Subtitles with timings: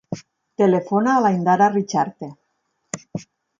[0.61, 2.33] Telefona a l'Indara Richarte.